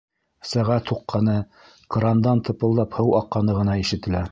[0.51, 1.35] Сәғәт һуҡҡаны,
[1.97, 4.19] крандан тыпылдап һыу аҡҡаны ғына ишетелә.